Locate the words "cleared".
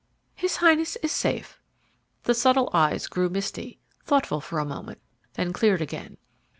5.53-5.79